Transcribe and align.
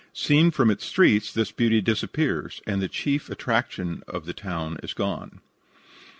Seen 0.13 0.49
from 0.49 0.71
its 0.71 0.83
streets 0.83 1.31
this 1.31 1.51
beauty 1.51 1.79
disappears, 1.79 2.59
and 2.65 2.81
the 2.81 2.87
chief 2.87 3.29
attraction 3.29 4.01
of 4.07 4.25
the 4.25 4.33
town 4.33 4.79
is 4.81 4.95
gone. 4.95 5.41